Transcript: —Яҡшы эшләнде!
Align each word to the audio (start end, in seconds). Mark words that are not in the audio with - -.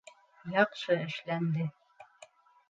—Яҡшы 0.55 0.97
эшләнде! 1.03 1.67